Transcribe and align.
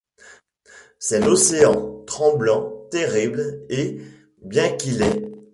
C'est 0.97 1.19
l'océan, 1.23 2.01
tremblant, 2.07 2.87
terrible, 2.89 3.67
et, 3.69 4.01
bien 4.41 4.75
qu'il 4.75 5.03
ait 5.03 5.31